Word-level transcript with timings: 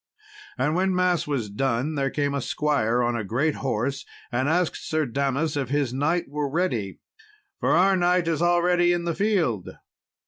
And 0.57 0.73
when 0.73 0.95
mass 0.95 1.27
was 1.27 1.47
done, 1.47 1.93
there 1.93 2.09
came 2.09 2.33
a 2.33 2.41
squire 2.41 3.03
on 3.03 3.15
a 3.15 3.23
great 3.23 3.57
horse, 3.61 4.03
and 4.31 4.49
asked 4.49 4.77
Sir 4.83 5.05
Damas 5.05 5.55
if 5.55 5.69
his 5.69 5.93
knight 5.93 6.27
were 6.27 6.49
ready, 6.49 6.97
"for 7.59 7.73
our 7.75 7.95
knight 7.95 8.27
is 8.27 8.41
already 8.41 8.93
in 8.93 9.03
the 9.05 9.13
field." 9.13 9.69